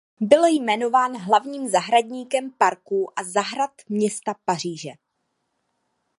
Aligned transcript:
Byl 0.19 0.45
jmenován 0.45 1.17
hlavním 1.17 1.69
zahradníkem 1.69 2.51
parků 2.51 3.19
a 3.19 3.23
zahrad 3.23 3.71
města 3.89 4.35
Paříže. 4.45 4.89